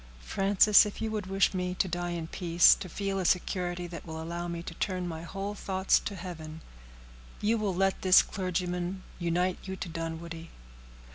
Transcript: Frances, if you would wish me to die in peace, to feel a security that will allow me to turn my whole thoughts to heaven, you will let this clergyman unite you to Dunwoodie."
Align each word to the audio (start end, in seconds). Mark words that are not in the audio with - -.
Frances, 0.21 0.83
if 0.83 0.99
you 0.99 1.11
would 1.11 1.27
wish 1.27 1.53
me 1.53 1.75
to 1.75 1.87
die 1.87 2.09
in 2.09 2.25
peace, 2.25 2.73
to 2.73 2.89
feel 2.89 3.19
a 3.19 3.23
security 3.23 3.85
that 3.85 4.03
will 4.03 4.19
allow 4.19 4.47
me 4.47 4.63
to 4.63 4.73
turn 4.73 5.07
my 5.07 5.21
whole 5.21 5.53
thoughts 5.53 5.99
to 5.99 6.15
heaven, 6.15 6.61
you 7.39 7.55
will 7.59 7.75
let 7.75 8.01
this 8.01 8.23
clergyman 8.23 9.03
unite 9.19 9.59
you 9.65 9.75
to 9.75 9.87
Dunwoodie." 9.87 10.49